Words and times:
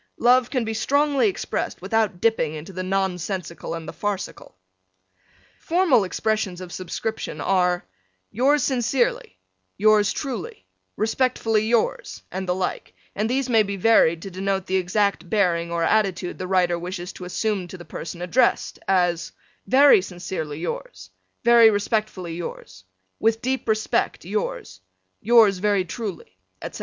Love 0.17 0.49
can 0.49 0.65
be 0.65 0.73
strongly 0.73 1.29
expressed 1.29 1.79
without 1.79 2.19
dipping 2.19 2.55
into 2.55 2.73
the 2.73 2.81
nonsensical 2.81 3.75
and 3.75 3.87
the 3.87 3.93
farcical. 3.93 4.57
Formal 5.59 6.03
expressions 6.03 6.59
of 6.59 6.71
Subscription 6.73 7.39
are: 7.39 7.85
Yours 8.31 8.63
Sincerely, 8.63 9.37
Yours 9.77 10.11
truly, 10.11 10.65
Respectfully 10.97 11.67
yours, 11.67 12.23
and 12.31 12.49
the 12.49 12.55
like, 12.55 12.95
and 13.15 13.29
these 13.29 13.47
may 13.47 13.61
be 13.61 13.75
varied 13.77 14.23
to 14.23 14.31
denote 14.31 14.65
the 14.65 14.75
exact 14.77 15.29
bearing 15.29 15.71
or 15.71 15.83
attitude 15.83 16.39
the 16.39 16.47
writer 16.47 16.79
wishes 16.79 17.13
to 17.13 17.25
assume 17.25 17.67
to 17.67 17.77
the 17.77 17.85
person 17.85 18.23
addressed: 18.23 18.79
as, 18.87 19.31
Very 19.67 20.01
sincerely 20.01 20.59
yours, 20.59 21.11
Very 21.43 21.69
respectfully 21.69 22.35
yours, 22.35 22.85
With 23.19 23.43
deep 23.43 23.69
respect 23.69 24.25
yours, 24.25 24.81
Yours 25.21 25.59
very 25.59 25.85
truly, 25.85 26.39
etc. 26.59 26.79